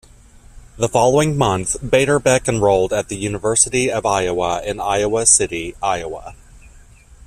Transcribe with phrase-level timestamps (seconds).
[0.77, 6.33] The following month, Beiderbecke enrolled at the University of Iowa in Iowa City, Iowa.